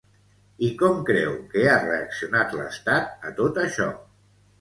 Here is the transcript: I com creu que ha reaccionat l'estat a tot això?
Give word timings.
I 0.67 0.69
com 0.77 1.03
creu 1.09 1.35
que 1.51 1.65
ha 1.73 1.75
reaccionat 1.83 2.55
l'estat 2.61 3.29
a 3.31 3.35
tot 3.41 3.61
això? 3.65 3.91